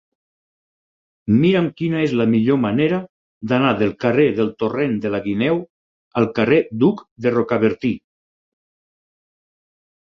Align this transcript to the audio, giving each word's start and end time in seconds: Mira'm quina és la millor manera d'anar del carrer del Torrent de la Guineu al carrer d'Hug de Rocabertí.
Mira'm 1.43 1.67
quina 1.81 1.99
és 2.05 2.15
la 2.21 2.25
millor 2.31 2.57
manera 2.63 2.99
d'anar 3.53 3.75
del 3.83 3.93
carrer 4.05 4.27
del 4.41 4.51
Torrent 4.65 4.97
de 5.05 5.13
la 5.17 5.21
Guineu 5.29 5.63
al 6.23 6.29
carrer 6.41 6.61
d'Hug 6.81 7.07
de 7.27 7.37
Rocabertí. 7.39 7.97